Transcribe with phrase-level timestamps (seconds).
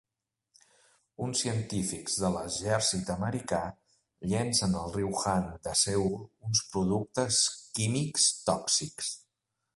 [1.25, 3.59] Uns científics de l'exèrcit americà
[4.33, 6.11] llencen al riu Han de Seül
[6.49, 7.45] uns productes
[7.79, 9.15] químics tòxics.